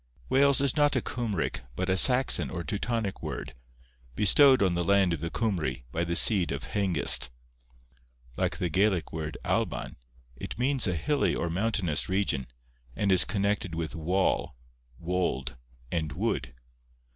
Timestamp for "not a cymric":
0.75-1.61